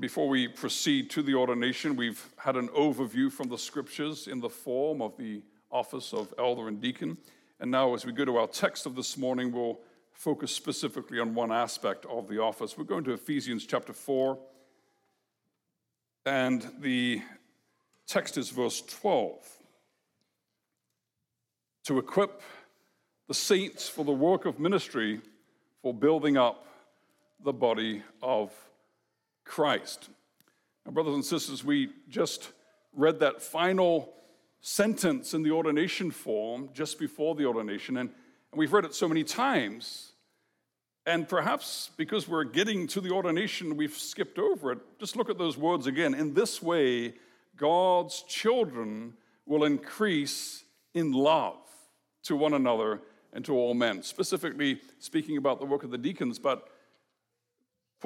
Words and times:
Before 0.00 0.28
we 0.28 0.46
proceed 0.46 1.08
to 1.10 1.22
the 1.22 1.34
ordination, 1.34 1.96
we've 1.96 2.28
had 2.36 2.56
an 2.56 2.68
overview 2.68 3.32
from 3.32 3.48
the 3.48 3.56
scriptures 3.56 4.28
in 4.28 4.40
the 4.40 4.50
form 4.50 5.00
of 5.00 5.16
the 5.16 5.42
office 5.70 6.12
of 6.12 6.34
elder 6.38 6.68
and 6.68 6.82
deacon. 6.82 7.16
And 7.60 7.70
now, 7.70 7.94
as 7.94 8.04
we 8.04 8.12
go 8.12 8.26
to 8.26 8.36
our 8.36 8.46
text 8.46 8.84
of 8.84 8.94
this 8.94 9.16
morning, 9.16 9.52
we'll 9.52 9.80
focus 10.12 10.52
specifically 10.52 11.18
on 11.18 11.34
one 11.34 11.50
aspect 11.50 12.04
of 12.06 12.28
the 12.28 12.42
office. 12.42 12.76
We're 12.76 12.84
going 12.84 13.04
to 13.04 13.12
Ephesians 13.12 13.64
chapter 13.64 13.94
4, 13.94 14.38
and 16.26 16.66
the 16.80 17.22
text 18.06 18.36
is 18.36 18.50
verse 18.50 18.82
12. 18.82 19.48
To 21.84 21.98
equip 21.98 22.42
the 23.28 23.34
saints 23.34 23.88
for 23.88 24.04
the 24.04 24.12
work 24.12 24.44
of 24.44 24.60
ministry, 24.60 25.22
for 25.80 25.94
building 25.94 26.36
up 26.36 26.66
the 27.42 27.52
body 27.52 28.02
of 28.22 28.52
Christ. 29.46 30.10
Now, 30.84 30.92
brothers 30.92 31.14
and 31.14 31.24
sisters, 31.24 31.64
we 31.64 31.90
just 32.08 32.52
read 32.92 33.20
that 33.20 33.40
final 33.40 34.12
sentence 34.60 35.32
in 35.32 35.42
the 35.42 35.52
ordination 35.52 36.10
form 36.10 36.68
just 36.74 36.98
before 36.98 37.34
the 37.34 37.46
ordination, 37.46 37.96
and, 37.96 38.10
and 38.10 38.58
we've 38.58 38.72
read 38.72 38.84
it 38.84 38.94
so 38.94 39.08
many 39.08 39.24
times. 39.24 40.12
And 41.06 41.28
perhaps 41.28 41.90
because 41.96 42.26
we're 42.26 42.44
getting 42.44 42.88
to 42.88 43.00
the 43.00 43.12
ordination, 43.12 43.76
we've 43.76 43.96
skipped 43.96 44.38
over 44.38 44.72
it. 44.72 44.78
Just 44.98 45.14
look 45.14 45.30
at 45.30 45.38
those 45.38 45.56
words 45.56 45.86
again. 45.86 46.14
In 46.14 46.34
this 46.34 46.60
way, 46.60 47.14
God's 47.56 48.22
children 48.22 49.14
will 49.46 49.62
increase 49.64 50.64
in 50.94 51.12
love 51.12 51.58
to 52.24 52.34
one 52.34 52.54
another 52.54 53.00
and 53.32 53.44
to 53.44 53.54
all 53.54 53.72
men. 53.72 54.02
Specifically 54.02 54.80
speaking 54.98 55.36
about 55.36 55.60
the 55.60 55.66
work 55.66 55.84
of 55.84 55.92
the 55.92 55.98
deacons, 55.98 56.40
but 56.40 56.68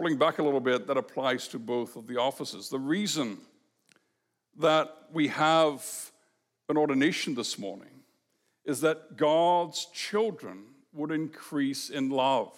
pulling 0.01 0.17
back 0.17 0.39
a 0.39 0.43
little 0.43 0.61
bit, 0.61 0.87
that 0.87 0.97
applies 0.97 1.47
to 1.47 1.59
both 1.59 1.95
of 1.95 2.07
the 2.07 2.17
offices. 2.17 2.71
The 2.71 2.79
reason 2.79 3.37
that 4.59 4.89
we 5.13 5.29
have 5.29 5.85
an 6.71 6.79
ordination 6.79 7.35
this 7.35 7.59
morning 7.59 8.01
is 8.65 8.81
that 8.81 9.19
God's 9.19 9.89
children 9.93 10.65
would 10.95 11.11
increase 11.11 11.91
in 11.91 12.09
love 12.09 12.57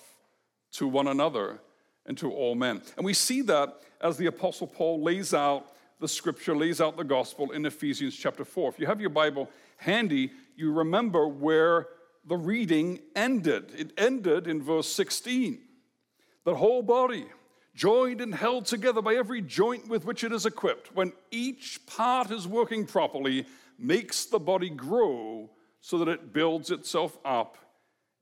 to 0.75 0.86
one 0.86 1.08
another 1.08 1.58
and 2.06 2.17
to 2.19 2.30
all 2.30 2.55
men. 2.55 2.80
And 2.97 3.05
we 3.05 3.12
see 3.12 3.42
that 3.42 3.80
as 4.00 4.17
the 4.17 4.27
Apostle 4.27 4.69
Paul 4.69 5.02
lays 5.02 5.34
out 5.34 5.67
the 5.98 6.06
scripture, 6.06 6.56
lays 6.56 6.80
out 6.80 6.97
the 6.97 7.02
gospel 7.02 7.50
in 7.50 7.67
Ephesians 7.67 8.17
chapter 8.17 8.45
4. 8.45 8.69
If 8.69 8.78
you 8.78 8.86
have 8.86 9.00
your 9.00 9.11
Bible 9.11 9.50
handy, 9.78 10.30
you 10.55 10.70
remember 10.70 11.27
where 11.27 11.89
the 12.24 12.36
reading 12.36 13.00
ended. 13.17 13.72
It 13.77 13.91
ended 13.98 14.47
in 14.47 14.62
verse 14.62 14.86
16. 14.86 15.58
The 16.45 16.55
whole 16.55 16.83
body, 16.83 17.27
joined 17.75 18.21
and 18.21 18.35
held 18.35 18.67
together 18.67 19.01
by 19.01 19.15
every 19.15 19.41
joint 19.41 19.89
with 19.89 20.05
which 20.05 20.25
it 20.25 20.33
is 20.33 20.47
equipped, 20.47 20.95
when 20.95 21.12
each 21.31 21.81
part 21.87 22.31
is 22.31 22.47
working 22.47 22.85
properly, 22.87 23.47
makes 23.79 24.27
the 24.27 24.39
body 24.39 24.69
grow 24.69 25.48
so 25.81 25.98
that 25.98 26.09
it 26.09 26.33
builds 26.33 26.70
itself 26.70 27.19
up 27.25 27.57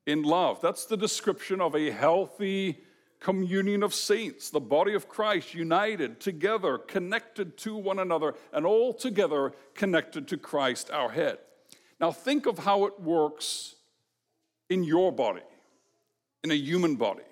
in 0.06 0.22
love. 0.22 0.60
That's 0.60 0.86
the 0.86 0.96
description 0.96 1.60
of 1.60 1.74
a 1.74 1.90
healthy 1.90 2.78
communion 3.18 3.82
of 3.82 3.92
saints, 3.92 4.48
the 4.48 4.60
body 4.60 4.94
of 4.94 5.08
Christ, 5.08 5.54
united 5.54 6.20
together, 6.20 6.78
connected 6.78 7.58
to 7.58 7.76
one 7.76 7.98
another, 7.98 8.34
and 8.52 8.64
all 8.64 8.94
together 8.94 9.52
connected 9.74 10.26
to 10.28 10.38
Christ, 10.38 10.90
our 10.90 11.10
head. 11.10 11.38
Now, 12.00 12.12
think 12.12 12.46
of 12.46 12.58
how 12.58 12.86
it 12.86 12.98
works 12.98 13.74
in 14.70 14.84
your 14.84 15.12
body, 15.12 15.42
in 16.42 16.50
a 16.50 16.54
human 16.54 16.96
body. 16.96 17.24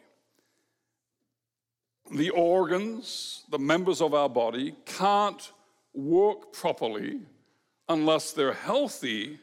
The 2.10 2.30
organs, 2.30 3.44
the 3.50 3.58
members 3.58 4.00
of 4.00 4.14
our 4.14 4.28
body, 4.28 4.74
can't 4.86 5.52
work 5.92 6.52
properly 6.52 7.20
unless 7.88 8.32
they're 8.32 8.52
healthy 8.52 9.38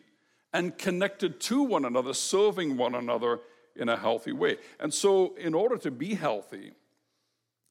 and 0.53 0.77
connected 0.77 1.39
to 1.41 1.61
one 1.61 1.85
another, 1.85 2.13
serving 2.13 2.77
one 2.77 2.95
another 2.95 3.39
in 3.75 3.89
a 3.89 3.97
healthy 3.97 4.31
way. 4.31 4.57
And 4.79 4.93
so, 4.93 5.35
in 5.35 5.53
order 5.53 5.77
to 5.77 5.91
be 5.91 6.15
healthy, 6.15 6.71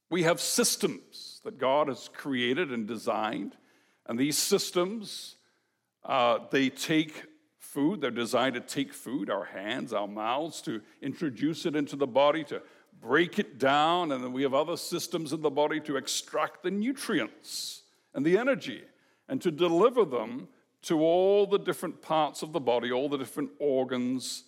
we 0.09 0.23
have 0.23 0.39
systems 0.39 1.41
that 1.43 1.57
God 1.57 1.87
has 1.87 2.09
created 2.13 2.71
and 2.71 2.87
designed. 2.87 3.55
And 4.05 4.19
these 4.19 4.37
systems, 4.37 5.35
uh, 6.03 6.39
they 6.51 6.69
take 6.69 7.23
food, 7.57 8.01
they're 8.01 8.11
designed 8.11 8.53
to 8.53 8.61
take 8.61 8.93
food, 8.93 9.29
our 9.29 9.45
hands, 9.45 9.91
our 9.91 10.07
mouths, 10.07 10.61
to 10.61 10.81
introduce 11.01 11.65
it 11.65 11.75
into 11.75 11.95
the 11.95 12.07
body, 12.07 12.43
to 12.45 12.61
break 13.01 13.39
it 13.39 13.57
down. 13.57 14.11
And 14.11 14.23
then 14.23 14.33
we 14.33 14.43
have 14.43 14.53
other 14.53 14.77
systems 14.77 15.33
in 15.33 15.41
the 15.41 15.49
body 15.49 15.79
to 15.81 15.97
extract 15.97 16.63
the 16.63 16.71
nutrients 16.71 17.83
and 18.13 18.25
the 18.25 18.37
energy 18.37 18.83
and 19.27 19.41
to 19.41 19.51
deliver 19.51 20.05
them 20.05 20.47
to 20.83 20.99
all 20.99 21.47
the 21.47 21.57
different 21.57 22.01
parts 22.01 22.43
of 22.43 22.53
the 22.53 22.59
body, 22.59 22.91
all 22.91 23.09
the 23.09 23.17
different 23.17 23.49
organs 23.59 24.43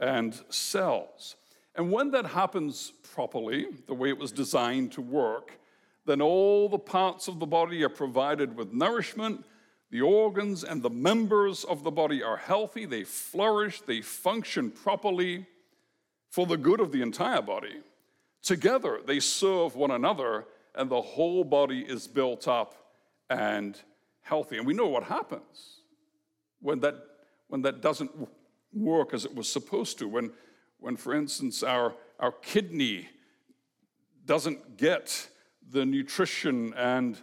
and 0.00 0.40
cells. 0.48 1.36
And 1.74 1.90
when 1.92 2.10
that 2.10 2.26
happens 2.26 2.92
properly, 3.14 3.66
the 3.86 3.94
way 3.94 4.08
it 4.08 4.18
was 4.18 4.32
designed 4.32 4.92
to 4.92 5.02
work, 5.02 5.58
then 6.04 6.20
all 6.20 6.68
the 6.68 6.78
parts 6.78 7.28
of 7.28 7.38
the 7.38 7.46
body 7.46 7.84
are 7.84 7.88
provided 7.88 8.56
with 8.56 8.72
nourishment. 8.72 9.44
The 9.90 10.00
organs 10.00 10.64
and 10.64 10.82
the 10.82 10.90
members 10.90 11.64
of 11.64 11.84
the 11.84 11.90
body 11.90 12.22
are 12.22 12.38
healthy, 12.38 12.86
they 12.86 13.04
flourish, 13.04 13.82
they 13.82 14.00
function 14.00 14.70
properly 14.70 15.46
for 16.30 16.46
the 16.46 16.56
good 16.56 16.80
of 16.80 16.92
the 16.92 17.02
entire 17.02 17.42
body. 17.42 17.82
Together, 18.42 19.00
they 19.06 19.20
serve 19.20 19.76
one 19.76 19.92
another, 19.92 20.46
and 20.74 20.90
the 20.90 21.00
whole 21.00 21.44
body 21.44 21.80
is 21.80 22.08
built 22.08 22.48
up 22.48 22.74
and 23.30 23.80
healthy. 24.20 24.58
And 24.58 24.66
we 24.66 24.74
know 24.74 24.88
what 24.88 25.04
happens 25.04 25.80
when 26.60 26.80
that, 26.80 26.96
when 27.48 27.62
that 27.62 27.80
doesn't 27.80 28.10
work 28.72 29.14
as 29.14 29.24
it 29.24 29.34
was 29.34 29.48
supposed 29.48 29.98
to, 29.98 30.08
when, 30.08 30.32
when 30.78 30.96
for 30.96 31.14
instance, 31.14 31.62
our, 31.62 31.94
our 32.18 32.32
kidney 32.32 33.08
doesn't 34.24 34.76
get 34.76 35.28
the 35.70 35.84
nutrition 35.84 36.74
and 36.74 37.20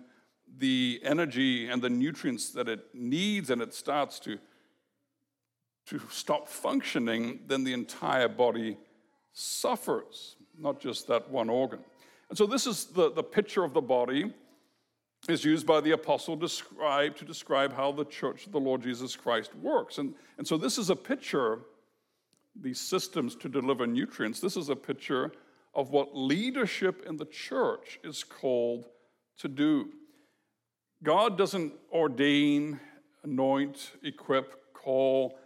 the 0.58 1.00
energy 1.04 1.70
and 1.70 1.82
the 1.82 1.90
nutrients 1.90 2.52
that 2.52 2.68
it 2.68 2.86
needs 2.94 3.50
and 3.50 3.62
it 3.62 3.74
starts 3.74 4.20
to, 4.20 4.38
to 5.86 6.02
stop 6.10 6.48
functioning, 6.48 7.40
then 7.48 7.64
the 7.64 7.74
entire 7.74 8.28
body 8.28 8.78
suffers, 9.32 10.36
not 10.60 10.80
just 10.80 11.08
that 11.08 11.30
one 11.30 11.50
organ. 11.50 11.80
And 12.30 12.38
so, 12.38 12.46
this 12.46 12.68
is 12.68 12.86
the, 12.86 13.12
the 13.12 13.24
picture 13.24 13.64
of 13.64 13.74
the 13.74 13.82
body 13.82 14.34
is 15.28 15.44
used 15.44 15.68
by 15.68 15.82
the 15.82 15.92
apostle 15.92 16.38
to 16.38 17.26
describe 17.26 17.76
how 17.76 17.92
the 17.92 18.06
church 18.06 18.46
of 18.46 18.52
the 18.52 18.60
Lord 18.60 18.82
Jesus 18.82 19.16
Christ 19.16 19.54
works. 19.56 19.98
And, 19.98 20.14
and 20.38 20.48
so 20.48 20.58
this 20.58 20.78
is 20.78 20.90
a 20.90 20.96
picture, 20.96 21.60
these 22.60 22.80
systems 22.80 23.36
to 23.38 23.50
deliver 23.50 23.86
nutrients, 23.86 24.40
this 24.40 24.56
is 24.56 24.70
a 24.70 24.76
picture 24.76 25.34
of 25.76 25.90
what 25.90 26.16
leadership 26.16 27.06
in 27.06 27.18
the 27.18 27.26
church 27.26 28.00
is 28.04 28.24
called 28.24 28.86
to 29.40 29.48
do. 29.48 29.90
God 31.04 31.38
doesn't 31.38 31.74
ordain, 31.92 32.80
anoint, 33.24 33.92
equip, 34.04 34.74
call 34.74 35.38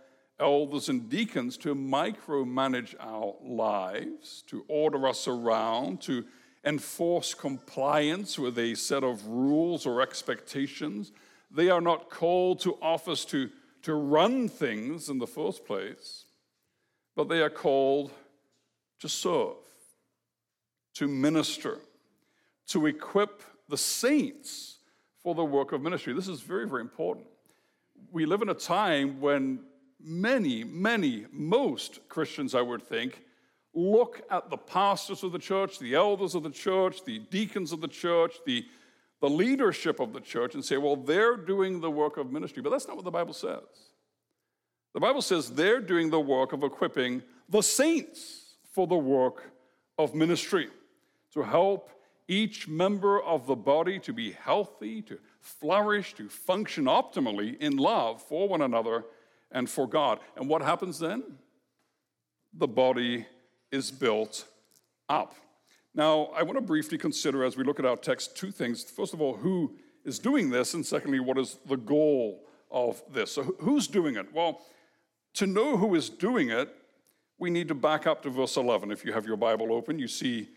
elders 0.43 0.89
and 0.89 1.09
deacons 1.09 1.55
to 1.57 1.73
micromanage 1.73 2.93
our 2.99 3.33
lives, 3.41 4.43
to 4.47 4.65
order 4.67 5.07
us 5.07 5.25
around, 5.27 6.01
to 6.01 6.25
enforce 6.65 7.33
compliance 7.33 8.37
with 8.37 8.59
a 8.59 8.75
set 8.75 9.03
of 9.03 9.25
rules 9.25 9.85
or 9.85 10.01
expectations. 10.01 11.13
They 11.49 11.69
are 11.69 11.81
not 11.81 12.09
called 12.09 12.59
to 12.61 12.77
office 12.81 13.23
to, 13.25 13.49
to 13.83 13.93
run 13.93 14.49
things 14.49 15.09
in 15.09 15.17
the 15.17 15.27
first 15.27 15.65
place, 15.65 16.25
but 17.15 17.29
they 17.29 17.41
are 17.41 17.49
called 17.49 18.11
to 18.99 19.07
serve, 19.07 19.55
to 20.95 21.07
minister, 21.07 21.77
to 22.67 22.85
equip 22.85 23.41
the 23.69 23.77
saints 23.77 24.77
for 25.21 25.35
the 25.35 25.45
work 25.45 25.71
of 25.71 25.81
ministry. 25.81 26.13
This 26.13 26.27
is 26.27 26.41
very, 26.41 26.67
very 26.67 26.81
important. 26.81 27.27
We 28.11 28.25
live 28.25 28.41
in 28.41 28.49
a 28.49 28.53
time 28.53 29.21
when 29.21 29.59
many, 30.03 30.63
many, 30.63 31.25
most 31.31 32.07
Christians, 32.09 32.53
I 32.53 32.61
would 32.61 32.83
think, 32.83 33.23
look 33.73 34.21
at 34.29 34.49
the 34.49 34.57
pastors 34.57 35.23
of 35.23 35.31
the 35.31 35.39
church, 35.39 35.79
the 35.79 35.95
elders 35.95 36.35
of 36.35 36.43
the 36.43 36.49
church, 36.49 37.03
the 37.05 37.19
deacons 37.19 37.71
of 37.71 37.81
the 37.81 37.87
church, 37.87 38.35
the, 38.45 38.65
the 39.21 39.29
leadership 39.29 39.99
of 39.99 40.13
the 40.13 40.19
church, 40.19 40.53
and 40.53 40.63
say, 40.63 40.77
well, 40.77 40.95
they're 40.95 41.37
doing 41.37 41.81
the 41.81 41.89
work 41.89 42.17
of 42.17 42.31
ministry. 42.31 42.61
But 42.61 42.69
that's 42.69 42.87
not 42.87 42.95
what 42.95 43.05
the 43.05 43.11
Bible 43.11 43.33
says. 43.33 43.63
The 44.93 44.99
Bible 44.99 45.21
says 45.21 45.49
they're 45.49 45.81
doing 45.81 46.09
the 46.09 46.19
work 46.19 46.53
of 46.53 46.63
equipping 46.63 47.23
the 47.49 47.63
saints 47.63 48.55
for 48.71 48.85
the 48.85 48.95
work 48.95 49.51
of 49.97 50.13
ministry 50.13 50.69
to 51.33 51.41
help 51.41 51.89
each 52.27 52.67
member 52.67 53.21
of 53.21 53.47
the 53.47 53.55
body 53.55 53.99
to 53.99 54.13
be 54.13 54.31
healthy, 54.31 55.01
to 55.01 55.17
flourish, 55.39 56.13
to 56.13 56.29
function 56.29 56.85
optimally 56.85 57.59
in 57.59 57.77
love 57.77 58.21
for 58.21 58.47
one 58.47 58.61
another 58.61 59.03
and 59.53 59.69
for 59.69 59.87
God. 59.87 60.19
And 60.35 60.49
what 60.49 60.61
happens 60.61 60.99
then? 60.99 61.23
The 62.53 62.67
body 62.67 63.25
is 63.71 63.91
built 63.91 64.45
up. 65.07 65.35
Now, 65.95 66.31
I 66.35 66.43
want 66.43 66.57
to 66.57 66.61
briefly 66.61 66.97
consider 66.97 67.43
as 67.43 67.55
we 67.55 67.63
look 67.63 67.79
at 67.79 67.85
our 67.85 67.95
text 67.95 68.35
two 68.35 68.51
things. 68.51 68.83
First 68.83 69.13
of 69.13 69.21
all, 69.21 69.37
who 69.37 69.75
is 70.03 70.19
doing 70.19 70.49
this, 70.49 70.73
and 70.73 70.85
secondly, 70.85 71.19
what 71.19 71.37
is 71.37 71.57
the 71.67 71.77
goal 71.77 72.43
of 72.71 73.01
this? 73.11 73.31
So, 73.31 73.43
who's 73.59 73.87
doing 73.87 74.15
it? 74.15 74.33
Well, 74.33 74.61
to 75.35 75.47
know 75.47 75.77
who 75.77 75.93
is 75.95 76.09
doing 76.09 76.49
it, 76.49 76.69
we 77.37 77.49
need 77.49 77.67
to 77.67 77.75
back 77.75 78.07
up 78.07 78.23
to 78.23 78.29
verse 78.29 78.57
11. 78.57 78.91
If 78.91 79.05
you 79.05 79.13
have 79.13 79.25
your 79.25 79.37
Bible 79.37 79.71
open, 79.71 79.99
you 79.99 80.07
see 80.07 80.49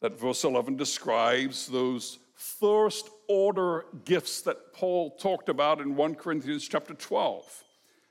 that 0.00 0.18
verse 0.18 0.44
11 0.44 0.76
describes 0.76 1.68
those 1.68 2.18
first 2.34 3.08
order 3.28 3.86
gifts 4.04 4.42
that 4.42 4.72
Paul 4.72 5.16
talked 5.16 5.48
about 5.48 5.80
in 5.80 5.96
1 5.96 6.14
Corinthians 6.16 6.68
chapter 6.68 6.94
12. 6.94 7.64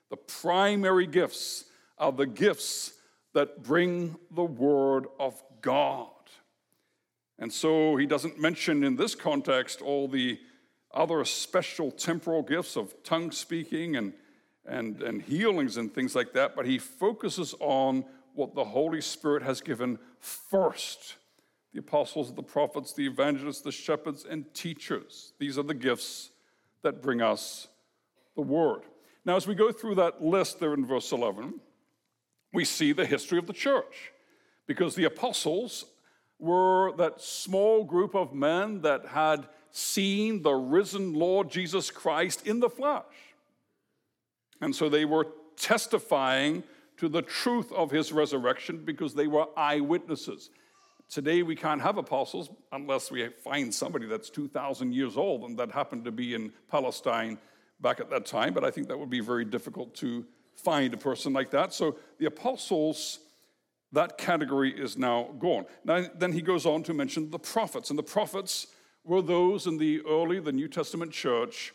The 0.10 0.18
primary 0.18 1.08
gifts 1.08 1.66
are 1.98 2.12
the 2.12 2.28
gifts 2.28 2.94
that 3.34 3.64
bring 3.64 4.18
the 4.32 4.44
word 4.44 5.08
of 5.20 5.42
God. 5.62 6.08
And 7.38 7.52
so 7.52 7.98
he 7.98 8.06
doesn't 8.06 8.40
mention 8.40 8.84
in 8.84 8.96
this 8.96 9.14
context 9.14 9.82
all 9.82 10.08
the 10.08 10.40
other 10.94 11.26
special 11.26 11.92
temporal 11.92 12.42
gifts 12.42 12.78
of 12.78 12.96
tongue 13.04 13.32
speaking 13.32 13.98
and, 13.98 14.14
and, 14.66 15.02
and 15.02 15.22
healings 15.22 15.76
and 15.78 15.94
things 15.94 16.16
like 16.16 16.32
that, 16.34 16.56
but 16.56 16.66
he 16.66 16.78
focuses 16.78 17.54
on 17.60 18.06
what 18.34 18.56
the 18.56 18.64
Holy 18.64 19.02
Spirit 19.02 19.44
has 19.44 19.60
given 19.62 20.00
first 20.20 21.16
the 21.74 21.80
apostles, 21.80 22.34
the 22.34 22.44
prophets, 22.44 22.94
the 22.94 23.06
evangelists, 23.06 23.60
the 23.60 23.72
shepherds, 23.72 24.26
and 24.30 24.54
teachers. 24.54 25.34
These 25.40 25.58
are 25.58 25.64
the 25.64 25.74
gifts 25.74 26.30
that 26.84 27.02
bring 27.02 27.22
us 27.22 27.68
the 28.36 28.42
word. 28.42 28.84
Now, 29.26 29.36
as 29.36 29.48
we 29.48 29.56
go 29.56 29.72
through 29.72 29.96
that 29.96 30.24
list 30.24 30.60
there 30.60 30.74
in 30.74 30.86
verse 30.86 31.12
11, 31.12 31.60
we 32.54 32.64
see 32.64 32.92
the 32.92 33.06
history 33.06 33.40
of 33.40 33.48
the 33.48 33.54
church 33.54 34.12
because 34.68 34.96
the 34.96 35.06
apostles 35.06 35.86
were 36.40 36.92
that 36.98 37.22
small 37.22 37.84
group 37.84 38.14
of 38.16 38.34
men 38.34 38.82
that 38.82 39.06
had 39.08 39.48
seen 39.72 40.44
the 40.44 40.54
risen 40.54 41.14
Lord 41.14 41.50
Jesus 41.50 41.90
Christ 41.90 42.46
in 42.46 42.60
the 42.60 42.70
flesh. 42.70 43.04
And 44.62 44.76
so 44.76 44.90
they 44.90 45.06
were 45.06 45.28
testifying 45.58 46.64
to 46.98 47.10
the 47.10 47.22
truth 47.22 47.72
of 47.72 47.92
his 47.92 48.14
resurrection 48.14 48.86
because 48.86 49.14
they 49.14 49.28
were 49.28 49.48
eyewitnesses. 49.58 50.50
Today, 51.10 51.44
we 51.44 51.56
can't 51.56 51.82
have 51.82 51.98
apostles 51.98 52.50
unless 52.72 53.12
we 53.12 53.28
find 53.44 53.74
somebody 53.74 54.08
that's 54.08 54.30
2,000 54.30 54.94
years 54.94 55.18
old, 55.18 55.44
and 55.44 55.58
that 55.60 55.72
happened 55.72 56.06
to 56.06 56.12
be 56.12 56.34
in 56.34 56.52
Palestine 56.70 57.38
back 57.80 58.00
at 58.00 58.10
that 58.10 58.26
time, 58.26 58.54
but 58.54 58.64
I 58.64 58.72
think 58.72 58.88
that 58.88 58.98
would 58.98 59.10
be 59.10 59.20
very 59.20 59.46
difficult 59.46 59.96
to 59.96 60.26
find 60.56 60.94
a 60.94 60.98
person 60.98 61.34
like 61.34 61.52
that. 61.52 61.74
So 61.74 61.98
the 62.18 62.26
apostles, 62.26 63.20
that 63.92 64.18
category 64.18 64.72
is 64.72 64.98
now 64.98 65.30
gone. 65.40 65.66
Now, 65.84 66.06
then 66.16 66.32
he 66.32 66.42
goes 66.42 66.66
on 66.66 66.84
to 66.84 66.94
mention 66.94 67.32
the 67.32 67.40
prophets, 67.40 67.90
and 67.90 68.00
the 68.00 68.04
prophets 68.04 68.68
were 69.04 69.22
those 69.22 69.68
in 69.68 69.78
the 69.78 70.02
early, 70.02 70.40
the 70.40 70.52
New 70.52 70.68
Testament 70.68 71.12
church 71.12 71.74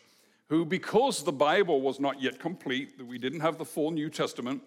who, 0.51 0.65
because 0.65 1.23
the 1.23 1.31
Bible 1.31 1.79
was 1.79 1.97
not 1.97 2.21
yet 2.21 2.37
complete, 2.37 2.97
that 2.97 3.07
we 3.07 3.17
didn't 3.17 3.39
have 3.39 3.57
the 3.57 3.63
full 3.63 3.89
New 3.89 4.09
Testament, 4.09 4.61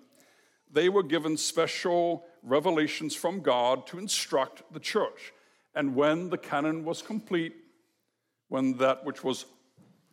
they 0.73 0.89
were 0.89 1.03
given 1.03 1.37
special 1.37 2.25
revelations 2.43 3.15
from 3.15 3.41
God 3.41 3.87
to 3.89 3.99
instruct 3.99 4.63
the 4.73 4.81
church. 4.81 5.35
And 5.75 5.95
when 5.95 6.31
the 6.31 6.39
canon 6.39 6.87
was 6.87 7.03
complete, 7.03 7.55
when 8.49 8.79
that 8.79 9.05
which 9.05 9.23
was 9.23 9.45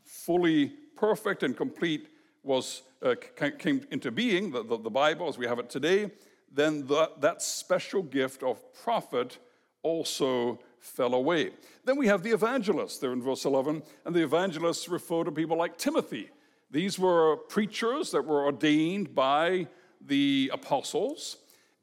fully 0.03 0.73
perfect 1.01 1.41
and 1.41 1.57
complete 1.57 2.09
was 2.43 2.83
uh, 3.01 3.15
came 3.57 3.81
into 3.89 4.11
being, 4.11 4.51
the, 4.51 4.63
the, 4.63 4.77
the, 4.77 4.89
Bible 4.89 5.27
as 5.27 5.35
we 5.35 5.47
have 5.47 5.57
it 5.57 5.67
today, 5.67 6.11
then 6.53 6.85
the, 6.85 7.09
that 7.19 7.41
special 7.41 8.03
gift 8.03 8.43
of 8.43 8.61
prophet 8.83 9.39
also 9.81 10.59
fell 10.79 11.15
away. 11.15 11.49
Then 11.85 11.97
we 11.97 12.05
have 12.05 12.21
the 12.21 12.29
evangelists 12.29 12.99
there 12.99 13.13
in 13.13 13.21
verse 13.21 13.45
11, 13.45 13.81
and 14.05 14.13
the 14.13 14.23
evangelists 14.23 14.87
refer 14.87 15.23
to 15.23 15.31
people 15.31 15.57
like 15.57 15.75
Timothy. 15.75 16.29
These 16.69 16.99
were 16.99 17.37
preachers 17.49 18.11
that 18.11 18.23
were 18.23 18.45
ordained 18.45 19.15
by 19.15 19.67
the 20.05 20.51
apostles. 20.53 21.37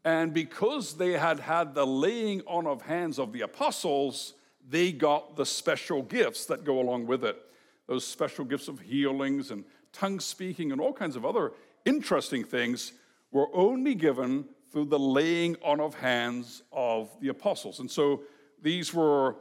And 0.04 0.32
because 0.32 0.94
they 0.94 1.12
had 1.12 1.40
had 1.40 1.74
the 1.74 1.84
laying 1.84 2.42
on 2.42 2.68
of 2.68 2.82
hands 2.82 3.18
of 3.18 3.32
the 3.32 3.40
apostles, 3.40 4.34
they 4.68 4.92
got 4.92 5.34
the 5.34 5.44
special 5.44 6.02
gifts 6.02 6.46
that 6.46 6.62
go 6.62 6.80
along 6.80 7.08
with 7.08 7.24
it. 7.24 7.44
Those 7.88 8.06
special 8.06 8.44
gifts 8.44 8.68
of 8.68 8.80
healings 8.80 9.50
and 9.50 9.64
tongue 9.92 10.20
speaking 10.20 10.70
and 10.70 10.80
all 10.80 10.92
kinds 10.92 11.16
of 11.16 11.24
other 11.24 11.52
interesting 11.84 12.44
things 12.44 12.92
were 13.32 13.48
only 13.54 13.94
given 13.94 14.44
through 14.70 14.84
the 14.84 14.98
laying 14.98 15.56
on 15.64 15.80
of 15.80 15.94
hands 15.94 16.62
of 16.72 17.10
the 17.20 17.28
apostles. 17.28 17.80
And 17.80 17.90
so 17.90 18.22
these 18.62 18.92
were 18.92 19.36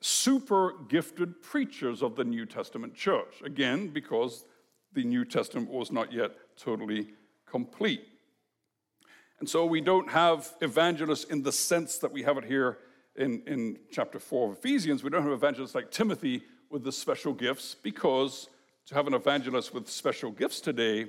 super 0.00 0.74
gifted 0.88 1.42
preachers 1.42 2.02
of 2.02 2.16
the 2.16 2.24
New 2.24 2.46
Testament 2.46 2.94
church. 2.94 3.42
Again, 3.44 3.88
because 3.88 4.44
the 4.92 5.04
New 5.04 5.24
Testament 5.24 5.70
was 5.70 5.90
not 5.90 6.12
yet 6.12 6.32
totally 6.56 7.08
complete. 7.46 8.04
And 9.40 9.48
so 9.48 9.66
we 9.66 9.80
don't 9.80 10.08
have 10.10 10.52
evangelists 10.60 11.24
in 11.24 11.42
the 11.42 11.52
sense 11.52 11.98
that 11.98 12.12
we 12.12 12.22
have 12.22 12.38
it 12.38 12.44
here 12.44 12.78
in, 13.16 13.42
in 13.46 13.78
chapter 13.90 14.20
4 14.20 14.52
of 14.52 14.58
Ephesians. 14.58 15.02
We 15.02 15.10
don't 15.10 15.22
have 15.22 15.32
evangelists 15.32 15.74
like 15.74 15.90
Timothy 15.90 16.42
with 16.72 16.82
the 16.82 16.90
special 16.90 17.34
gifts 17.34 17.76
because 17.82 18.48
to 18.86 18.94
have 18.94 19.06
an 19.06 19.14
evangelist 19.14 19.74
with 19.74 19.88
special 19.88 20.30
gifts 20.30 20.60
today, 20.60 21.06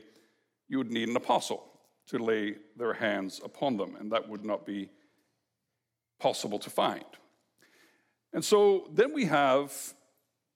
you 0.68 0.78
would 0.78 0.92
need 0.92 1.08
an 1.08 1.16
apostle 1.16 1.64
to 2.08 2.20
lay 2.20 2.56
their 2.76 2.94
hands 2.94 3.40
upon 3.44 3.78
them, 3.78 3.96
and 3.96 4.12
that 4.12 4.28
would 4.28 4.44
not 4.44 4.66
be 4.66 4.90
possible 6.20 6.60
to 6.60 6.70
find. 6.70 7.06
And 8.34 8.44
so 8.44 8.90
then 8.94 9.14
we 9.14 9.26
have 9.26 9.74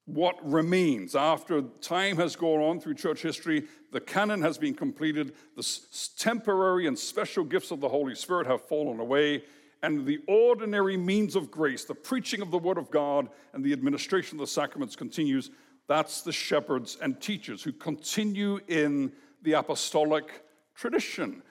what 0.06 0.36
remains 0.44 1.16
after 1.16 1.62
time 1.82 2.18
has 2.18 2.36
gone 2.36 2.62
on 2.62 2.80
through 2.80 2.96
church 2.96 3.22
history. 3.22 3.64
The 3.92 4.02
canon 4.02 4.42
has 4.42 4.58
been 4.58 4.74
completed. 4.74 5.34
The 5.56 5.80
temporary 6.18 6.88
and 6.88 6.98
special 6.98 7.44
gifts 7.44 7.72
of 7.72 7.80
the 7.80 7.90
Holy 7.90 8.16
Spirit 8.16 8.48
have 8.48 8.62
fallen 8.62 9.00
away. 9.00 9.44
And 9.84 10.06
the 10.06 10.20
ordinary 10.28 10.98
means 10.98 11.36
of 11.36 11.52
grace, 11.52 11.86
the 11.86 11.96
preaching 11.96 12.42
of 12.42 12.52
the 12.52 12.58
Word 12.58 12.78
of 12.78 12.90
God 12.90 13.30
and 13.54 13.64
the 13.64 13.74
administration 13.74 14.38
of 14.38 14.42
the 14.42 14.48
sacraments 14.48 14.96
continues. 14.96 15.52
That's 15.88 16.22
the 16.22 16.32
shepherds 16.32 16.98
and 17.02 17.20
teachers 17.22 17.64
who 17.64 17.72
continue 17.72 18.60
in 18.68 19.12
the 19.44 19.54
apostolic 19.54 20.44
tradition. 20.76 21.44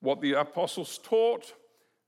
What 0.00 0.20
the 0.20 0.34
apostles 0.34 0.98
taught, 0.98 1.54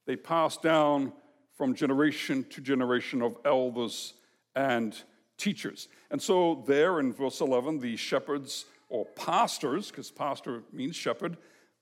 they 0.06 0.16
passed 0.16 0.62
down 0.62 1.12
from 1.56 1.74
generation 1.74 2.44
to 2.50 2.60
generation 2.60 3.22
of 3.22 3.36
elders 3.44 4.14
and 4.54 4.96
teachers. 5.36 5.88
And 6.10 6.20
so, 6.20 6.64
there 6.66 7.00
in 7.00 7.12
verse 7.12 7.40
11, 7.40 7.80
the 7.80 7.96
shepherds 7.96 8.66
or 8.88 9.06
pastors, 9.16 9.90
because 9.90 10.10
pastor 10.10 10.62
means 10.72 10.96
shepherd, 10.96 11.36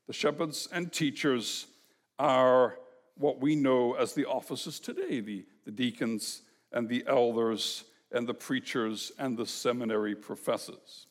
the 0.07 0.13
shepherds 0.13 0.69
and 0.73 0.93
teachers 0.93 1.67
are 2.19 2.79
what 3.19 3.41
we 3.41 3.57
know 3.57 3.95
as 3.95 4.15
the 4.15 4.25
offices 4.25 4.81
today 4.81 5.21
the, 5.21 5.45
the 5.65 5.71
deacons 5.71 6.43
and 6.73 6.89
the 6.89 7.05
elders 7.07 7.85
and 8.13 8.27
the 8.27 8.35
preachers 8.35 9.13
and 9.19 9.37
the 9.37 9.47
seminary 9.47 10.15
professors. 10.15 11.07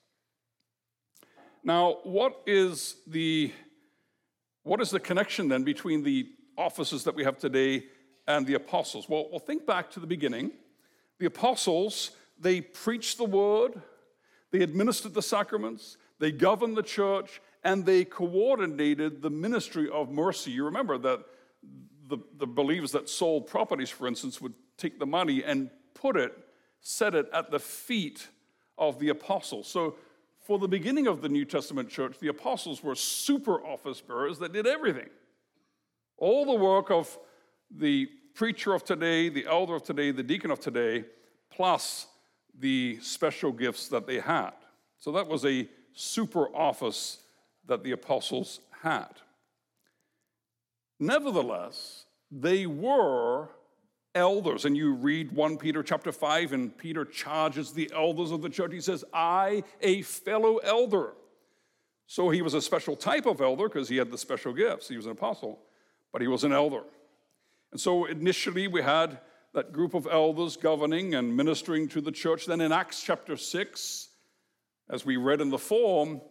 Now, 1.63 1.97
what 2.03 2.41
is 2.45 2.95
the 3.07 3.51
what 4.63 4.81
is 4.81 4.89
the 4.89 4.99
connection 4.99 5.47
then 5.47 5.63
between 5.63 6.03
the 6.03 6.27
offices 6.57 7.05
that 7.05 7.15
we 7.15 7.23
have 7.23 7.37
today 7.37 7.85
and 8.27 8.45
the 8.45 8.55
apostles? 8.55 9.07
Well, 9.07 9.27
well 9.29 9.39
think 9.39 9.65
back 9.65 9.89
to 9.91 10.01
the 10.01 10.07
beginning. 10.07 10.51
The 11.19 11.27
apostles 11.27 12.11
they 12.39 12.61
preached 12.61 13.17
the 13.17 13.25
word, 13.25 13.81
they 14.51 14.61
administered 14.61 15.13
the 15.13 15.21
sacraments, 15.21 15.97
they 16.19 16.31
governed 16.31 16.77
the 16.77 16.83
church, 16.83 17.41
and 17.63 17.85
they 17.85 18.05
coordinated 18.05 19.21
the 19.21 19.29
ministry 19.29 19.89
of 19.89 20.11
mercy. 20.11 20.51
You 20.51 20.65
remember 20.65 20.97
that 20.99 21.23
the, 22.07 22.17
the 22.37 22.47
believers 22.47 22.91
that 22.91 23.09
sold 23.09 23.47
properties, 23.47 23.89
for 23.89 24.07
instance, 24.07 24.41
would 24.41 24.53
take 24.77 24.99
the 24.99 25.05
money 25.05 25.43
and 25.43 25.69
put 25.93 26.15
it, 26.15 26.33
set 26.81 27.15
it 27.15 27.27
at 27.33 27.51
the 27.51 27.59
feet 27.59 28.27
of 28.77 28.99
the 28.99 29.09
apostles. 29.09 29.67
So, 29.67 29.95
for 30.39 30.57
the 30.57 30.67
beginning 30.67 31.07
of 31.07 31.21
the 31.21 31.27
New 31.27 31.43
Testament 31.43 31.89
church, 31.89 32.19
the 32.19 32.29
apostles 32.29 32.81
were 32.81 32.95
super 32.95 33.61
office 33.65 33.99
bearers 33.99 34.39
that 34.39 34.53
did 34.53 34.65
everything. 34.65 35.09
All 36.17 36.45
the 36.45 36.55
work 36.55 36.89
of 36.89 37.17
the 37.69 38.07
preacher 38.33 38.73
of 38.73 38.85
today, 38.85 39.27
the 39.27 39.45
elder 39.45 39.75
of 39.75 39.83
today, 39.83 40.11
the 40.11 40.23
deacon 40.23 40.49
of 40.49 40.61
today, 40.61 41.03
plus 41.49 42.07
the 42.57 42.97
special 43.01 43.51
gifts 43.51 43.89
that 43.89 44.07
they 44.07 44.19
had. 44.19 44.51
So 44.97 45.11
that 45.11 45.27
was 45.27 45.43
a 45.43 45.67
super 45.93 46.55
office 46.55 47.19
that 47.65 47.83
the 47.83 47.91
apostles 47.91 48.61
had. 48.81 49.09
Nevertheless, 51.00 52.06
they 52.32 52.66
were 52.66 53.50
elders. 54.16 54.66
And 54.66 54.75
you 54.75 54.94
read 54.94 55.32
1 55.32 55.58
Peter 55.58 55.84
chapter 55.84 56.12
5, 56.12 56.54
and 56.54 56.77
Peter 56.77 57.06
charges 57.06 57.72
the 57.72 57.89
elders 57.94 58.32
of 58.32 58.42
the 58.42 58.50
church. 58.50 58.74
He 58.74 58.82
says, 58.82 59.06
I, 59.13 59.63
a 59.82 60.01
fellow 60.01 60.58
elder. 60.58 61.13
So 62.08 62.30
he 62.30 62.42
was 62.42 62.54
a 62.54 62.62
special 62.62 62.96
type 62.96 63.25
of 63.25 63.42
elder 63.42 63.68
because 63.68 63.89
he 63.89 63.98
had 63.98 64.12
the 64.12 64.18
special 64.18 64.54
gifts. 64.54 64.88
He 64.88 64.96
was 64.96 65.06
an 65.06 65.12
apostle, 65.12 65.60
but 66.12 66.22
he 66.22 66.27
was 66.27 66.44
an 66.44 66.54
elder. 66.54 66.84
And 67.72 67.80
so 67.80 68.06
initially 68.06 68.68
we 68.68 68.82
had 68.82 69.20
that 69.54 69.74
group 69.74 69.94
of 69.94 70.08
elders 70.10 70.56
governing 70.56 71.16
and 71.16 71.36
ministering 71.36 71.88
to 71.89 72.01
the 72.01 72.12
church. 72.12 72.46
Then 72.46 72.62
in 72.62 72.72
Acts 72.72 73.04
chapter 73.04 73.36
6, 73.36 74.10
as 74.89 75.06
we 75.06 75.18
read 75.18 75.42
in 75.42 75.50
the 75.50 75.58
form, 75.58 76.22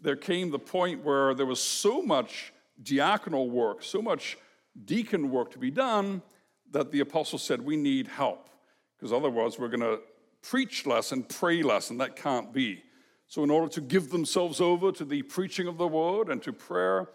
there 0.00 0.16
came 0.16 0.50
the 0.50 0.58
point 0.58 1.04
where 1.04 1.34
there 1.34 1.46
was 1.46 1.60
so 1.60 2.00
much 2.00 2.52
diaconal 2.82 3.50
work, 3.50 3.82
so 3.82 4.00
much 4.00 4.38
deacon 4.84 5.30
work 5.30 5.50
to 5.52 5.58
be 5.58 5.70
done, 5.70 6.22
that 6.70 6.92
the 6.92 7.00
apostle 7.00 7.38
said, 7.38 7.60
We 7.60 7.76
need 7.76 8.08
help, 8.08 8.48
because 8.96 9.12
otherwise 9.12 9.58
we're 9.58 9.68
going 9.68 9.80
to 9.80 10.00
preach 10.42 10.86
less 10.86 11.12
and 11.12 11.28
pray 11.28 11.62
less, 11.62 11.90
and 11.90 12.00
that 12.00 12.16
can't 12.16 12.52
be. 12.52 12.82
So, 13.26 13.44
in 13.44 13.50
order 13.50 13.68
to 13.68 13.80
give 13.80 14.10
themselves 14.10 14.60
over 14.60 14.92
to 14.92 15.04
the 15.04 15.22
preaching 15.22 15.66
of 15.66 15.76
the 15.76 15.86
word 15.86 16.28
and 16.28 16.42
to 16.42 16.52
prayer, 16.52 17.08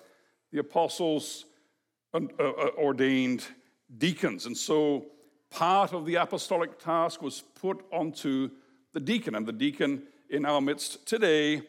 the 0.51 0.59
apostles 0.59 1.45
uh, 2.13 2.19
uh, 2.39 2.69
ordained 2.77 3.45
deacons. 3.97 4.45
And 4.45 4.55
so, 4.55 5.05
part 5.49 5.93
of 5.93 6.05
the 6.05 6.15
apostolic 6.15 6.77
task 6.79 7.21
was 7.21 7.41
put 7.41 7.83
onto 7.91 8.51
the 8.93 8.99
deacon, 8.99 9.35
and 9.35 9.45
the 9.45 9.53
deacon 9.53 10.03
in 10.29 10.45
our 10.45 10.61
midst 10.61 11.05
today 11.07 11.61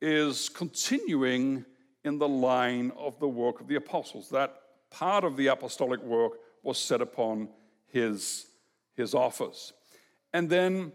is 0.00 0.48
continuing 0.48 1.64
in 2.04 2.18
the 2.18 2.28
line 2.28 2.92
of 2.96 3.18
the 3.20 3.28
work 3.28 3.60
of 3.60 3.68
the 3.68 3.76
apostles. 3.76 4.28
That 4.30 4.54
part 4.90 5.24
of 5.24 5.36
the 5.36 5.48
apostolic 5.48 6.02
work 6.02 6.32
was 6.62 6.78
set 6.78 7.00
upon 7.00 7.48
his, 7.86 8.46
his 8.94 9.14
office. 9.14 9.72
And 10.32 10.48
then 10.48 10.92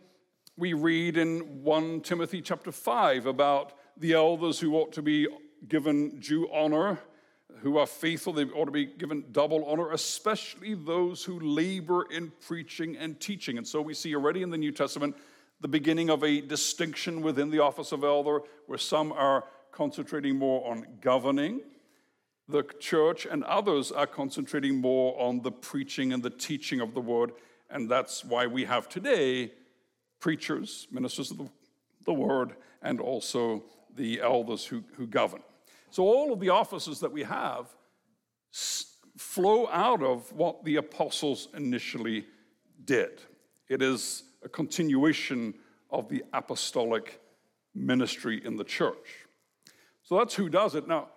we 0.58 0.74
read 0.74 1.18
in 1.18 1.64
1 1.64 2.02
Timothy 2.02 2.42
chapter 2.42 2.72
5 2.72 3.26
about 3.26 3.74
the 3.98 4.14
elders 4.14 4.60
who 4.60 4.76
ought 4.76 4.92
to 4.94 5.02
be 5.02 5.28
given 5.68 6.20
due 6.20 6.50
honor, 6.52 7.00
who 7.60 7.78
are 7.78 7.88
faithful, 7.88 8.34
they 8.34 8.46
ought 8.46 8.66
to 8.66 8.72
be 8.72 8.86
given 8.86 9.26
double 9.32 9.66
honor, 9.66 9.92
especially 9.92 10.74
those 10.74 11.24
who 11.24 11.40
labor 11.40 12.06
in 12.12 12.32
preaching 12.46 12.98
and 12.98 13.20
teaching. 13.20 13.58
And 13.58 13.68
so 13.68 13.82
we 13.82 13.94
see 13.94 14.16
already 14.16 14.44
in 14.44 14.50
the 14.50 14.58
New 14.58 14.72
Testament 14.72 15.16
the 15.60 15.68
beginning 15.68 16.10
of 16.10 16.24
a 16.24 16.42
distinction 16.42 17.22
within 17.22 17.50
the 17.50 17.60
office 17.60 17.92
of 17.92 18.04
elder, 18.04 18.42
where 18.68 18.78
some 18.78 19.12
are 19.12 19.46
concentrating 19.78 20.36
more 20.36 20.68
on 20.68 20.88
governing 21.02 21.62
the 22.50 22.64
church, 22.80 23.28
and 23.30 23.44
others 23.44 23.92
are 23.92 24.08
concentrating 24.08 24.82
more 24.82 25.20
on 25.22 25.42
the 25.44 25.52
preaching 25.52 26.14
and 26.14 26.24
the 26.24 26.32
teaching 26.32 26.82
of 26.82 26.96
the 26.96 27.00
word. 27.00 27.32
And 27.70 27.88
that's 27.88 28.26
why 28.26 28.48
we 28.48 28.66
have 28.66 28.90
today 28.90 29.52
preachers, 30.20 30.88
ministers 30.92 31.30
of 31.30 31.38
the, 31.38 31.50
the 32.06 32.14
word, 32.14 32.56
and 32.82 33.00
also 33.00 33.64
the 33.96 34.20
elders 34.20 34.66
who, 34.66 34.84
who 34.96 35.06
govern. 35.06 35.42
So, 35.92 36.04
all 36.04 36.34
of 36.34 36.40
the 36.40 36.50
offices 36.50 37.00
that 37.02 37.12
we 37.12 37.22
have 37.24 37.68
flow 39.18 39.68
out 39.68 40.02
of 40.02 40.32
what 40.34 40.64
the 40.64 40.78
apostles 40.78 41.50
initially 41.56 42.26
did. 42.86 43.22
It 43.70 43.84
is 43.84 44.24
a 44.44 44.50
continuation 44.50 45.54
of 45.92 46.10
the 46.10 46.24
apostolic 46.34 47.20
ministry 47.76 48.42
in 48.44 48.58
the 48.58 48.64
church. 48.64 49.27
So 50.08 50.18
that's 50.18 50.36
who 50.36 50.48
does 50.48 50.74
it. 50.74 50.88
Now, 50.88 51.10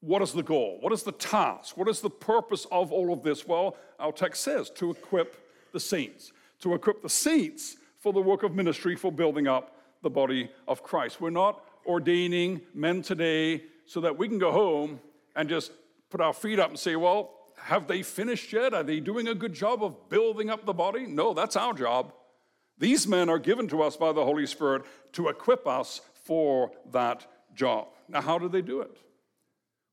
what 0.00 0.20
is 0.20 0.32
the 0.32 0.42
goal? 0.42 0.78
What 0.80 0.92
is 0.92 1.04
the 1.04 1.12
task? 1.12 1.76
What 1.76 1.88
is 1.88 2.00
the 2.00 2.10
purpose 2.10 2.66
of 2.72 2.90
all 2.90 3.12
of 3.12 3.22
this? 3.22 3.46
Well, 3.46 3.76
our 4.00 4.10
text 4.10 4.42
says 4.42 4.70
to 4.70 4.90
equip 4.90 5.36
the 5.72 5.78
saints, 5.78 6.32
to 6.60 6.74
equip 6.74 7.00
the 7.00 7.08
saints 7.08 7.76
for 8.00 8.12
the 8.12 8.20
work 8.20 8.42
of 8.42 8.52
ministry, 8.52 8.96
for 8.96 9.12
building 9.12 9.46
up 9.46 9.76
the 10.02 10.10
body 10.10 10.50
of 10.66 10.82
Christ. 10.82 11.20
We're 11.20 11.30
not 11.30 11.62
ordaining 11.86 12.60
men 12.74 13.02
today 13.02 13.62
so 13.86 14.00
that 14.00 14.18
we 14.18 14.26
can 14.26 14.40
go 14.40 14.50
home 14.50 14.98
and 15.36 15.48
just 15.48 15.70
put 16.10 16.20
our 16.20 16.32
feet 16.32 16.58
up 16.58 16.70
and 16.70 16.78
say, 16.78 16.96
well, 16.96 17.30
have 17.56 17.86
they 17.86 18.02
finished 18.02 18.52
yet? 18.52 18.74
Are 18.74 18.82
they 18.82 18.98
doing 18.98 19.28
a 19.28 19.34
good 19.34 19.54
job 19.54 19.84
of 19.84 20.08
building 20.08 20.50
up 20.50 20.66
the 20.66 20.74
body? 20.74 21.06
No, 21.06 21.34
that's 21.34 21.54
our 21.54 21.72
job. 21.72 22.12
These 22.78 23.06
men 23.06 23.28
are 23.28 23.38
given 23.38 23.68
to 23.68 23.80
us 23.80 23.96
by 23.96 24.10
the 24.10 24.24
Holy 24.24 24.46
Spirit 24.48 24.82
to 25.12 25.28
equip 25.28 25.68
us 25.68 26.00
for 26.24 26.72
that 26.90 27.26
job. 27.54 27.88
Now, 28.08 28.20
how 28.20 28.38
do 28.38 28.48
they 28.48 28.62
do 28.62 28.80
it? 28.80 28.96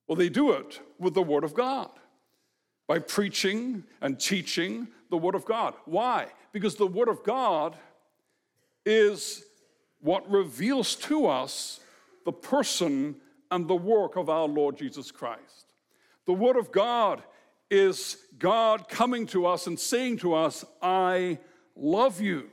Well, 0.07 0.15
they 0.15 0.29
do 0.29 0.51
it 0.51 0.79
with 0.99 1.13
the 1.13 1.21
Word 1.21 1.43
of 1.43 1.53
God 1.53 1.89
by 2.87 2.99
preaching 2.99 3.83
and 4.01 4.19
teaching 4.19 4.87
the 5.09 5.17
Word 5.17 5.35
of 5.35 5.45
God. 5.45 5.73
Why? 5.85 6.27
Because 6.51 6.75
the 6.75 6.87
Word 6.87 7.07
of 7.07 7.23
God 7.23 7.77
is 8.85 9.43
what 9.99 10.29
reveals 10.29 10.95
to 10.95 11.27
us 11.27 11.79
the 12.25 12.31
person 12.31 13.15
and 13.51 13.67
the 13.67 13.75
work 13.75 14.15
of 14.15 14.29
our 14.29 14.47
Lord 14.47 14.77
Jesus 14.77 15.11
Christ. 15.11 15.73
The 16.25 16.33
Word 16.33 16.57
of 16.57 16.71
God 16.71 17.23
is 17.69 18.17
God 18.37 18.89
coming 18.89 19.25
to 19.27 19.45
us 19.45 19.67
and 19.67 19.79
saying 19.79 20.17
to 20.17 20.33
us, 20.33 20.65
I 20.81 21.39
love 21.75 22.19
you. 22.19 22.49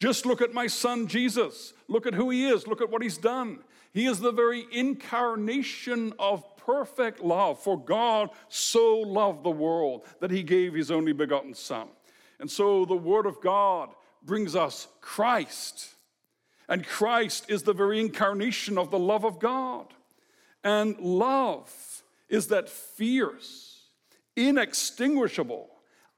Just 0.00 0.26
look 0.26 0.42
at 0.42 0.52
my 0.52 0.66
son 0.66 1.06
Jesus. 1.06 1.72
Look 1.88 2.06
at 2.06 2.14
who 2.14 2.30
he 2.30 2.46
is. 2.46 2.66
Look 2.66 2.80
at 2.80 2.90
what 2.90 3.02
he's 3.02 3.18
done. 3.18 3.60
He 3.92 4.06
is 4.06 4.20
the 4.20 4.32
very 4.32 4.66
incarnation 4.72 6.12
of 6.18 6.44
perfect 6.58 7.20
love. 7.20 7.58
For 7.62 7.78
God 7.78 8.30
so 8.48 8.98
loved 8.98 9.42
the 9.42 9.50
world 9.50 10.04
that 10.20 10.30
he 10.30 10.42
gave 10.42 10.74
his 10.74 10.90
only 10.90 11.12
begotten 11.12 11.54
Son. 11.54 11.88
And 12.38 12.50
so 12.50 12.84
the 12.84 12.96
Word 12.96 13.24
of 13.24 13.40
God 13.40 13.90
brings 14.22 14.54
us 14.54 14.88
Christ. 15.00 15.94
And 16.68 16.86
Christ 16.86 17.46
is 17.48 17.62
the 17.62 17.72
very 17.72 18.00
incarnation 18.00 18.76
of 18.76 18.90
the 18.90 18.98
love 18.98 19.24
of 19.24 19.38
God. 19.38 19.94
And 20.62 20.98
love 20.98 21.72
is 22.28 22.48
that 22.48 22.68
fierce, 22.68 23.84
inextinguishable, 24.34 25.70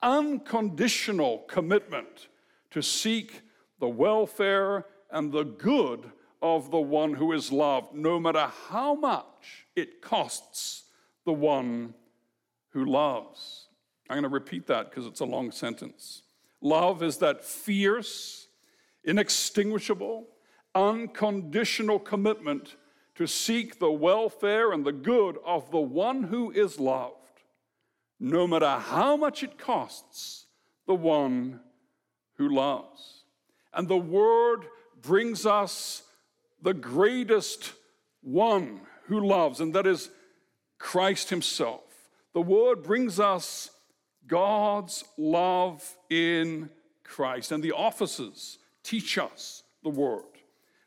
unconditional 0.03 1.45
commitment 1.49 2.29
to 2.71 2.83
seek 2.83 3.43
the 3.81 3.89
welfare 3.89 4.87
and 5.11 5.33
the 5.33 5.45
good 5.45 6.11
of 6.41 6.71
the 6.71 6.81
one 6.81 7.15
who 7.15 7.33
is 7.33 7.51
loved, 7.51 7.95
no 7.95 8.21
matter 8.21 8.51
how 8.69 8.95
much 8.95 9.67
it 9.75 10.01
costs 10.01 10.85
the 11.25 11.33
one 11.33 11.95
who 12.71 12.85
loves. 12.85 13.69
I'm 14.09 14.15
going 14.15 14.23
to 14.23 14.29
repeat 14.29 14.67
that 14.69 14.91
because 14.91 15.07
it's 15.07 15.21
a 15.21 15.27
long 15.27 15.51
sentence. 15.51 16.23
Love 16.61 17.03
is 17.03 17.19
that 17.19 17.45
fierce, 17.45 18.49
inextinguishable, 19.05 20.27
unconditional 20.75 21.99
commitment 21.99 22.77
to 23.15 23.27
seek 23.27 23.79
the 23.79 23.91
welfare 23.91 24.73
and 24.73 24.85
the 24.85 24.93
good 24.93 25.39
of 25.45 25.71
the 25.71 25.81
one 25.81 26.25
who 26.25 26.51
is 26.53 26.79
loved, 26.79 27.15
no 28.21 28.47
matter 28.47 28.79
how 28.79 29.17
much 29.17 29.43
it 29.43 29.59
costs 29.59 30.47
the 30.87 30.95
one 30.95 31.61
who 32.37 32.49
loves. 32.49 33.18
And 33.79 33.87
the 33.87 33.97
word 33.97 34.67
brings 35.01 35.47
us 35.47 36.03
the 36.61 36.75
greatest 36.75 37.73
one 38.23 38.81
who 39.05 39.25
loves, 39.25 39.61
and 39.61 39.73
that 39.75 39.87
is 39.87 40.11
Christ 40.79 41.31
Himself. 41.31 41.85
The 42.35 42.43
word 42.43 42.83
brings 42.83 43.21
us 43.21 43.71
God's 44.27 45.05
love 45.17 45.97
in 46.11 46.71
Christ. 47.05 47.53
And 47.53 47.63
the 47.63 47.73
offices 47.73 48.59
teach 48.83 49.17
us 49.17 49.63
the 49.85 49.91
word. 49.91 50.25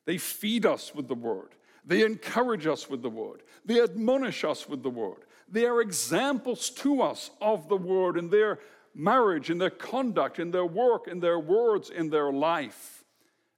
They 0.06 0.18
feed 0.18 0.66
us 0.66 0.94
with 0.94 1.08
the 1.08 1.16
word. 1.16 1.56
They 1.86 2.04
encourage 2.04 2.68
us 2.68 2.90
with 2.90 3.02
the 3.02 3.10
word. 3.10 3.42
They 3.64 3.82
admonish 3.82 4.44
us 4.44 4.68
with 4.68 4.84
the 4.84 4.90
word. 4.90 5.24
They 5.50 5.66
are 5.66 5.82
examples 5.82 6.70
to 6.70 7.02
us 7.02 7.32
of 7.40 7.70
the 7.70 7.78
word 7.78 8.18
in 8.18 8.30
their 8.30 8.60
marriage, 8.94 9.50
in 9.50 9.58
their 9.58 9.70
conduct, 9.70 10.40
in 10.40 10.52
their 10.52 10.66
work, 10.66 11.08
in 11.08 11.20
their 11.20 11.40
words, 11.40 11.90
in 11.90 12.10
their 12.10 12.32
life. 12.32 13.04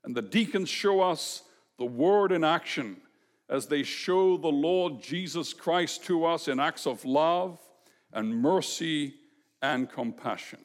And 0.04 0.16
the 0.16 0.22
deacons 0.22 0.70
show 0.70 1.02
us 1.02 1.44
the 1.78 1.86
word 1.86 2.32
in 2.32 2.44
action 2.44 2.98
as 3.50 3.68
they 3.68 3.84
show 3.84 4.38
the 4.38 4.48
Lord 4.48 5.02
Jesus 5.02 5.54
Christ 5.54 6.04
to 6.06 6.26
us 6.26 6.48
in 6.48 6.60
acts 6.60 6.88
of 6.88 7.06
love 7.06 7.60
and 8.12 8.42
mercy 8.42 9.16
and 9.62 9.90
compassion. 9.90 10.60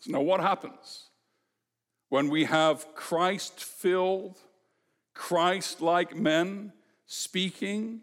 So 0.00 0.12
now, 0.12 0.20
what 0.20 0.40
happens 0.40 1.08
when 2.08 2.30
we 2.30 2.44
have 2.44 2.94
Christ 2.94 3.62
filled, 3.62 4.38
Christ 5.14 5.80
like 5.80 6.16
men 6.16 6.72
speaking 7.06 8.02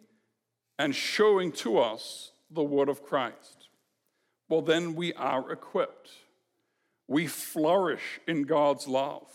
and 0.77 0.93
showing 0.93 1.51
to 1.53 1.77
us 1.79 2.31
the 2.51 2.63
word 2.63 2.89
of 2.89 3.03
Christ? 3.03 3.64
Well, 4.47 4.61
then 4.61 4.95
we 4.95 5.13
are 5.13 5.51
equipped. 5.51 6.09
We 7.07 7.27
flourish 7.27 8.19
in 8.27 8.43
God's 8.43 8.87
love. 8.87 9.27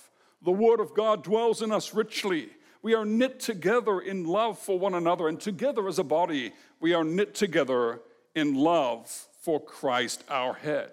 The 0.43 0.50
Word 0.50 0.81
of 0.81 0.95
God 0.95 1.23
dwells 1.23 1.62
in 1.62 1.73
us 1.73 1.95
richly. 1.95 2.49
We 2.83 2.95
are 2.95 3.05
knit 3.05 3.40
together 3.40 4.00
in 4.00 4.25
love 4.25 4.59
for 4.59 4.79
one 4.79 4.95
another, 4.95 5.29
and 5.29 5.38
together 5.38 5.87
as 5.87 5.99
a 5.99 6.05
body, 6.05 6.52
we 6.81 6.95
are 6.95 7.05
knit 7.05 7.35
together 7.35 8.00
in 8.35 8.55
love 8.55 9.09
for 9.43 9.61
Christ 9.61 10.25
our 10.29 10.55
head. 10.55 10.93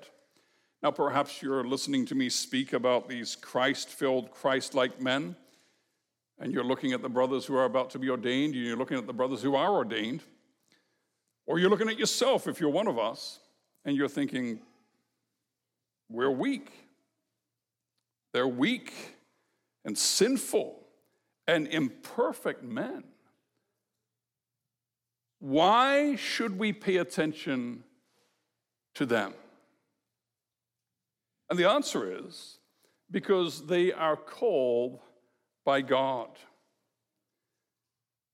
Now, 0.84 0.92
perhaps 0.92 1.42
you're 1.42 1.64
listening 1.64 2.06
to 2.08 2.16
me 2.16 2.30
speak 2.30 2.74
about 2.74 3.08
these 3.08 3.36
Christ 3.36 3.90
filled, 3.90 4.32
Christ 4.32 4.76
like 4.76 5.02
men, 5.02 5.36
and 6.40 6.54
you're 6.54 6.64
looking 6.64 6.94
at 6.94 7.02
the 7.02 7.10
brothers 7.10 7.46
who 7.46 7.56
are 7.56 7.66
about 7.66 7.90
to 7.92 8.00
be 8.00 8.10
ordained, 8.10 8.54
and 8.54 8.64
you're 8.64 8.78
looking 8.78 8.98
at 8.98 9.08
the 9.08 9.14
brothers 9.14 9.42
who 9.42 9.56
are 9.56 9.74
ordained, 9.74 10.22
or 11.46 11.58
you're 11.58 11.70
looking 11.70 11.90
at 11.90 11.98
yourself 11.98 12.48
if 12.48 12.60
you're 12.60 12.70
one 12.70 12.88
of 12.88 13.00
us, 13.00 13.40
and 13.88 13.96
you're 13.96 14.10
thinking, 14.10 14.60
we're 16.10 16.30
weak. 16.30 16.70
They're 18.34 18.48
weak 18.48 18.94
and 19.86 19.98
sinful 19.98 20.84
and 21.48 21.68
imperfect 21.68 22.62
men. 22.62 23.06
Why 25.40 26.18
should 26.18 26.60
we 26.60 26.74
pay 26.74 26.98
attention 26.98 27.86
to 28.96 29.06
them? 29.06 29.34
And 31.50 31.58
the 31.58 31.70
answer 31.70 32.28
is 32.28 32.58
because 33.10 33.68
they 33.68 33.94
are 33.94 34.18
called 34.18 35.00
by 35.64 35.80
God. 35.80 36.30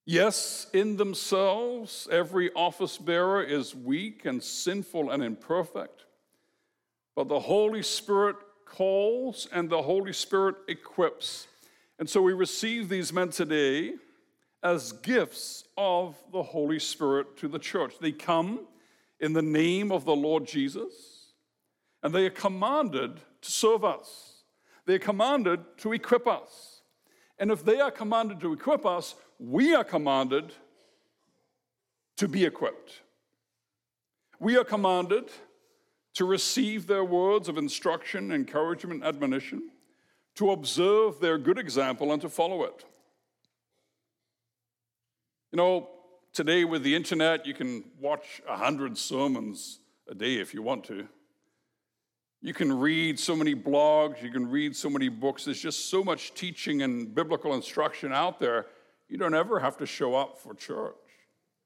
Yes, 0.05 0.67
in 0.73 0.97
themselves, 0.97 2.09
every 2.11 2.51
office 2.53 2.97
bearer 2.97 3.41
is 3.41 3.73
weak 3.73 4.25
and 4.25 4.43
sinful 4.43 5.09
and 5.09 5.23
imperfect, 5.23 6.03
but 7.15 7.29
the 7.29 7.39
Holy 7.39 7.83
Spirit 7.83 8.35
calls 8.65 9.47
and 9.53 9.69
the 9.69 9.81
Holy 9.81 10.11
Spirit 10.11 10.57
equips. 10.67 11.47
And 11.99 12.09
so 12.09 12.21
we 12.21 12.33
receive 12.33 12.89
these 12.89 13.13
men 13.13 13.29
today 13.29 13.93
as 14.61 14.91
gifts 14.91 15.63
of 15.77 16.21
the 16.33 16.43
Holy 16.43 16.79
Spirit 16.79 17.37
to 17.37 17.47
the 17.47 17.59
church. 17.59 17.93
They 18.01 18.11
come 18.11 18.67
in 19.21 19.31
the 19.31 19.41
name 19.41 19.89
of 19.89 20.03
the 20.03 20.15
Lord 20.15 20.45
Jesus, 20.45 21.27
and 22.01 22.13
they 22.13 22.25
are 22.25 22.31
commanded 22.31 23.21
to 23.41 23.51
serve 23.51 23.85
us. 23.85 24.43
They 24.85 24.95
are 24.95 24.99
commanded 24.99 25.61
to 25.77 25.93
equip 25.93 26.27
us. 26.27 26.81
And 27.39 27.51
if 27.51 27.63
they 27.63 27.79
are 27.79 27.91
commanded 27.91 28.41
to 28.41 28.53
equip 28.53 28.85
us, 28.85 29.15
we 29.43 29.75
are 29.75 29.83
commanded 29.83 30.53
to 32.15 32.29
be 32.29 32.45
equipped. 32.45 33.01
We 34.39 34.55
are 34.55 34.63
commanded 34.63 35.25
to 36.13 36.23
receive 36.23 36.87
their 36.87 37.03
words 37.03 37.49
of 37.49 37.57
instruction, 37.57 38.31
encouragement, 38.31 39.03
admonition, 39.03 39.71
to 40.35 40.51
observe 40.51 41.19
their 41.19 41.37
good 41.37 41.59
example, 41.59 42.13
and 42.13 42.21
to 42.21 42.29
follow 42.29 42.63
it. 42.63 42.85
You 45.51 45.57
know, 45.57 45.89
today 46.31 46.63
with 46.63 46.83
the 46.83 46.95
internet, 46.95 47.45
you 47.45 47.53
can 47.53 47.83
watch 47.99 48.41
a 48.47 48.55
hundred 48.55 48.97
sermons 48.97 49.79
a 50.07 50.15
day 50.15 50.35
if 50.35 50.53
you 50.53 50.61
want 50.61 50.85
to. 50.85 51.05
You 52.41 52.53
can 52.53 52.71
read 52.71 53.19
so 53.19 53.35
many 53.35 53.55
blogs, 53.55 54.21
you 54.21 54.31
can 54.31 54.49
read 54.49 54.73
so 54.73 54.89
many 54.89 55.09
books. 55.09 55.43
There's 55.43 55.61
just 55.61 55.89
so 55.89 56.01
much 56.01 56.33
teaching 56.33 56.81
and 56.81 57.13
biblical 57.13 57.53
instruction 57.53 58.13
out 58.13 58.39
there. 58.39 58.67
You 59.13 59.19
don't 59.19 59.35
ever 59.35 59.59
have 59.59 59.77
to 59.77 59.85
show 59.85 60.15
up 60.15 60.39
for 60.39 60.55
church. 60.55 60.95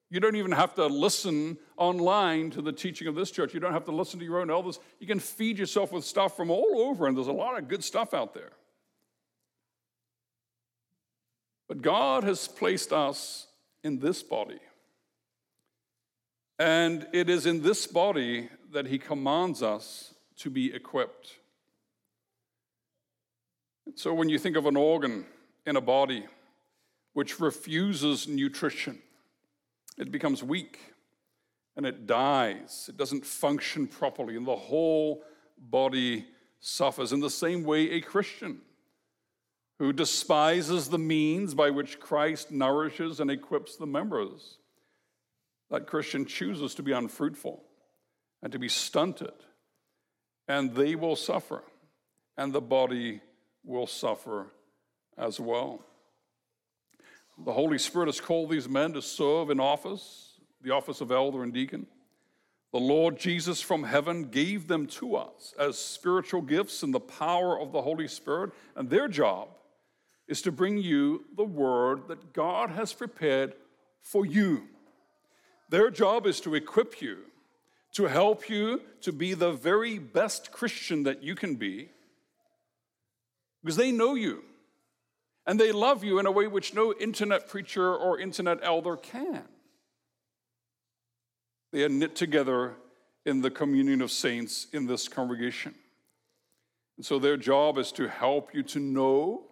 You 0.10 0.20
don't 0.20 0.36
even 0.36 0.51
have 0.51 0.75
to 0.75 0.86
listen 0.88 1.58
online 1.77 2.50
to 2.50 2.62
the 2.62 2.74
teaching 2.74 3.08
of 3.08 3.16
this 3.16 3.32
church. 3.32 3.54
You 3.54 3.62
don't 3.62 3.72
have 3.72 3.86
to 3.86 3.94
listen 3.94 4.20
to 4.20 4.25
your 4.25 4.42
own 4.42 4.51
elders. 4.51 4.82
You 5.00 5.08
can 5.08 5.22
feed 5.22 5.58
yourself 5.58 5.94
with 5.94 6.04
stuff 6.04 6.36
from 6.36 6.51
all 6.51 6.82
over, 6.82 7.08
and 7.08 7.16
there's 7.16 7.27
a 7.27 7.32
lot 7.32 7.58
of 7.58 7.70
good 7.70 7.86
stuff 7.86 8.13
out 8.13 8.34
there. 8.34 8.51
But 11.70 11.82
God 11.82 12.25
has 12.25 12.50
placed 12.50 12.92
us 12.92 13.48
in 13.82 14.00
this 14.00 14.22
body. 14.24 14.60
And 16.60 17.08
it 17.13 17.30
is 17.30 17.46
in 17.46 17.62
this 17.62 17.88
body 17.88 18.50
that 18.74 18.88
He 18.88 19.00
commands 19.00 19.63
us 19.63 20.13
to 20.39 20.50
be 20.50 20.74
equipped. 20.74 21.38
So 23.96 24.13
when 24.13 24.27
you 24.27 24.38
think 24.38 24.58
of 24.58 24.66
an 24.66 24.75
organ 24.75 25.25
in 25.66 25.77
a 25.77 25.82
body 25.82 26.25
which 27.18 27.40
refuses 27.40 28.28
nutrition, 28.28 29.02
it 29.98 30.12
becomes 30.12 30.44
weak 30.44 30.78
and 31.76 31.84
it 31.84 32.06
dies. 32.06 32.86
It 32.88 32.96
doesn't 32.96 33.26
function 33.26 33.88
properly, 33.88 34.36
and 34.36 34.46
the 34.46 34.56
whole 34.56 35.24
body 35.58 36.28
suffers. 36.60 37.12
In 37.12 37.20
the 37.20 37.32
same 37.32 37.64
way, 37.64 37.90
a 37.90 38.02
Christian 38.02 38.62
who 39.80 39.92
despises 39.92 40.90
the 40.90 41.00
means 41.00 41.56
by 41.56 41.72
which 41.72 42.00
Christ 42.00 42.52
nourishes 42.52 43.20
and 43.20 43.32
equips 43.32 43.78
the 43.78 43.88
members, 43.88 44.60
that 45.72 45.88
Christian 45.88 46.24
chooses 46.24 46.76
to 46.76 46.84
be 46.84 46.91
unfruitful 46.91 47.63
and 48.44 48.52
to 48.52 48.60
be 48.60 48.70
stunted 48.70 49.34
and 50.48 50.76
they 50.76 50.94
will 50.94 51.15
suffer, 51.15 51.63
and 52.38 52.54
the 52.54 52.62
body 52.62 53.22
will 53.63 53.88
suffer 53.88 54.54
as 55.18 55.39
well. 55.39 55.84
The 57.45 57.54
Holy 57.54 57.78
Spirit 57.78 58.08
has 58.08 58.19
called 58.19 58.50
these 58.50 58.67
men 58.67 58.93
to 58.93 59.02
serve 59.02 59.50
in 59.50 59.60
office, 59.60 60.39
the 60.62 60.71
office 60.71 61.02
of 61.02 61.12
elder 61.12 61.43
and 61.43 61.54
deacon. 61.54 61.88
The 62.73 62.80
Lord 62.80 63.17
Jesus 63.17 63.62
from 63.62 63.84
heaven 63.84 64.26
gave 64.26 64.67
them 64.67 64.88
to 64.88 65.15
us 65.15 65.54
as 65.58 65.78
spiritual 65.78 66.41
gifts 66.41 66.84
in 66.84 66.91
the 66.91 67.00
power 67.00 67.60
of 67.60 67.71
the 67.71 67.82
Holy 67.82 68.08
Spirit, 68.08 68.52
and 68.76 68.89
their 68.89 69.08
job 69.08 69.50
is 70.28 70.41
to 70.41 70.52
bring 70.52 70.78
you 70.78 71.26
the 71.36 71.45
word 71.45 72.08
that 72.08 72.34
God 72.34 72.71
has 72.71 72.91
prepared 72.91 73.54
for 74.02 74.26
you. 74.26 74.63
Their 75.69 75.89
job 75.89 76.26
is 76.28 76.41
to 76.41 76.56
equip 76.56 77.02
you 77.02 77.19
to 77.93 78.06
help 78.06 78.47
you 78.47 78.82
to 79.02 79.12
be 79.12 79.34
the 79.34 79.52
very 79.52 79.97
best 79.97 80.52
Christian 80.52 81.04
that 81.04 81.23
you 81.23 81.34
can 81.34 81.56
be 81.56 81.89
because 83.63 83.76
they 83.76 83.91
know 83.91 84.13
you 84.13 84.43
and 85.48 85.58
they 85.58 85.72
love 85.72 86.04
you 86.04 86.20
in 86.20 86.26
a 86.26 86.32
way 86.32 86.46
which 86.46 86.74
no 86.74 86.94
internet 86.94 87.48
preacher 87.48 87.96
or 87.96 88.20
internet 88.20 88.60
elder 88.62 88.98
can. 88.98 89.44
They 91.72 91.84
are 91.86 91.90
knit 91.90 92.16
together 92.16 92.76
in 93.26 93.42
the 93.42 93.50
communion 93.50 94.02
of 94.02 94.12
saints 94.12 94.68
in 94.74 94.86
this 94.86 95.08
congregation. 95.08 95.74
And 96.98 97.06
so 97.06 97.18
their 97.18 97.38
job 97.38 97.78
is 97.78 97.94
to 97.94 98.10
help 98.10 98.54
you 98.54 98.62
to 98.64 98.80
know 98.80 99.46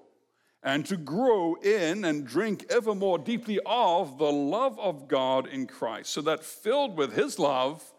and 0.62 0.86
to 0.88 0.98
grow 0.98 1.56
in 1.56 2.04
and 2.04 2.28
drink 2.28 2.66
ever 2.70 2.94
more 2.94 3.18
deeply 3.18 3.60
of 3.66 4.18
the 4.18 4.32
love 4.32 4.78
of 4.80 5.08
God 5.08 5.48
in 5.48 5.68
Christ, 5.68 6.10
so 6.10 6.22
that 6.22 6.44
filled 6.44 6.98
with 6.98 7.14
His 7.16 7.38
love, 7.38 7.94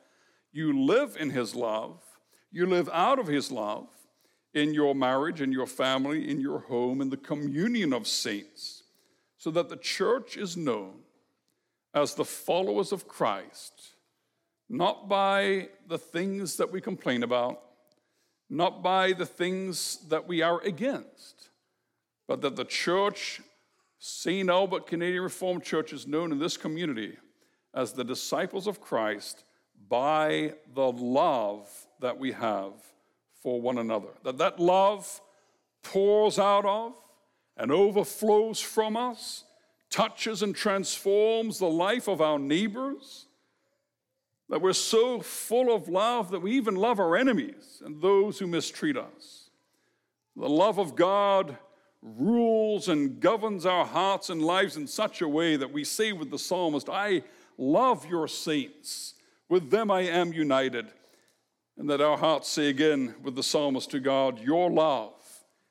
you 0.53 0.85
live 0.85 1.17
in 1.19 1.31
His 1.31 1.55
love, 1.55 2.03
you 2.51 2.67
live 2.67 2.91
out 2.93 3.21
of 3.21 3.29
His 3.29 3.53
love 3.53 3.87
in 4.57 4.73
your 4.73 4.95
marriage, 4.95 5.43
in 5.43 5.53
your 5.53 5.67
family, 5.67 6.31
in 6.31 6.41
your 6.41 6.61
home, 6.61 7.03
in 7.03 7.11
the 7.11 7.17
communion 7.19 7.93
of 7.93 8.07
saints, 8.07 8.85
so 9.37 9.51
that 9.51 9.69
the 9.69 9.77
church 9.77 10.39
is 10.39 10.57
known 10.57 10.95
as 11.93 12.15
the 12.15 12.25
followers 12.25 12.91
of 12.91 13.07
Christ, 13.07 13.91
not 14.71 15.11
by 15.11 15.69
the 15.87 15.99
things 15.99 16.57
that 16.57 16.73
we 16.73 16.81
complain 16.81 17.23
about, 17.23 17.61
not 18.49 18.83
by 18.83 19.13
the 19.13 19.27
things 19.27 19.99
that 20.09 20.27
we 20.27 20.41
are 20.41 20.63
against, 20.63 21.51
but 22.27 22.41
that 22.41 22.57
the 22.57 22.65
church, 22.65 23.43
St. 23.99 24.49
Albert 24.49 24.87
Canadian 24.87 25.23
Reformed 25.23 25.65
Church, 25.65 25.93
is 25.93 26.07
known 26.07 26.33
in 26.33 26.39
this 26.39 26.57
community 26.57 27.19
as 27.75 27.93
the 27.93 28.05
disciples 28.05 28.67
of 28.67 28.81
Christ 28.81 29.45
by 29.87 30.55
the 30.75 30.91
love 30.93 31.69
that 32.01 32.19
we 32.19 32.33
have 32.33 32.73
for 33.43 33.61
one 33.61 33.79
another. 33.79 34.09
That 34.25 34.39
that 34.39 34.61
love 34.61 35.21
pours 35.83 36.39
out 36.39 36.65
of 36.65 36.95
and 37.57 37.73
overflows 37.73 38.61
from 38.61 38.97
us, 38.97 39.45
touches 39.91 40.43
and 40.43 40.55
transforms 40.55 41.59
the 41.59 41.69
life 41.69 42.09
of 42.09 42.21
our 42.21 42.39
neighbors. 42.39 43.27
That 44.49 44.61
we're 44.61 44.75
so 44.75 45.21
full 45.21 45.75
of 45.75 45.89
love 45.89 46.31
that 46.31 46.41
we 46.41 46.53
even 46.53 46.77
love 46.77 47.01
our 47.01 47.17
enemies 47.17 47.83
and 47.85 48.01
those 48.01 48.39
who 48.39 48.47
mistreat 48.47 48.97
us. 48.97 49.51
The 50.37 50.49
love 50.49 50.79
of 50.79 50.95
God 50.95 51.57
rules 52.03 52.89
and 52.89 53.19
governs 53.21 53.67
our 53.67 53.85
hearts 53.85 54.31
and 54.31 54.43
lives 54.43 54.77
in 54.77 54.87
such 54.87 55.23
a 55.23 55.29
way 55.29 55.57
that 55.57 55.73
we 55.73 55.83
say 55.83 56.13
with 56.13 56.31
the 56.31 56.39
psalmist, 56.39 56.89
I 56.89 57.23
love 57.59 58.07
your 58.07 58.29
saints 58.29 59.15
with 59.49 59.71
them 59.71 59.91
I 59.91 60.03
am 60.03 60.33
united. 60.33 60.87
And 61.79 61.91
that 61.91 62.01
our 62.01 62.17
hearts 62.17 62.49
say 62.49 62.69
again 62.69 63.15
with 63.23 63.35
the 63.35 63.43
psalmist 63.43 63.91
to 63.91 64.01
God, 64.01 64.41
Your 64.41 64.71
love 64.71 65.13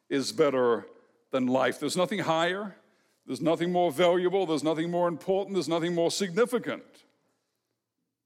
is 0.10 0.32
better 0.32 0.86
than 1.32 1.48
life. 1.48 1.80
There's 1.80 1.98
nothing 1.98 2.20
higher, 2.20 2.76
there's 3.26 3.41
nothing 3.41 3.72
more 3.72 3.91
valuable, 3.91 4.46
there's 4.46 4.63
nothing 4.63 4.91
more 4.91 5.08
important, 5.08 5.56
there's 5.56 5.68
nothing 5.68 5.96
more 5.96 6.12
significant. 6.12 6.84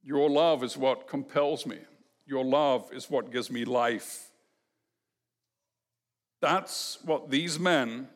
Your 0.03 0.29
love 0.29 0.63
is 0.63 0.75
what 0.75 1.07
compels 1.07 1.65
me, 1.65 1.79
your 2.25 2.43
love 2.43 2.89
is 2.91 3.09
what 3.09 3.31
gives 3.31 3.49
me 3.49 3.65
life. 3.65 4.25
That's 6.41 6.99
what 7.03 7.29
these 7.29 7.59
men 7.59 8.07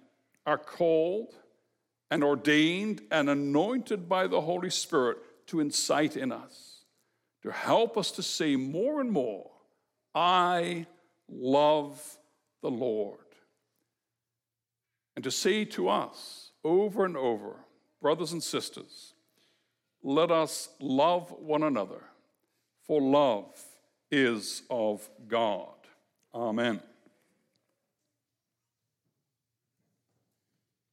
are 0.46 0.58
called 0.58 1.36
and 2.10 2.24
ordained 2.24 3.02
and 3.12 3.30
anointed 3.30 4.08
by 4.08 4.28
the 4.28 4.42
Holy 4.42 4.70
Spirit 4.70 5.18
to 5.48 5.60
incite 5.60 6.16
in 6.16 6.32
us 6.32 6.74
to 7.44 7.52
help 7.52 7.98
us 7.98 8.12
to 8.12 8.24
say 8.24 8.56
more 8.56 9.02
and 9.02 9.12
more, 9.12 9.52
I 10.14 10.86
love 11.30 12.02
the 12.62 12.72
Lord. 12.72 13.20
And 15.16 15.24
to 15.24 15.32
say 15.32 15.66
to 15.66 15.90
us 15.90 16.52
over 16.64 17.06
and 17.06 17.18
over, 17.18 17.56
brothers 18.02 18.32
and 18.32 18.42
sisters, 18.42 19.14
let 20.04 20.32
us 20.32 20.70
love 20.80 21.32
one 21.32 21.64
another, 21.64 22.02
for 22.86 23.02
love 23.02 23.46
is 24.12 24.64
of 24.70 25.10
God. 25.28 25.70
Amen. 26.34 26.82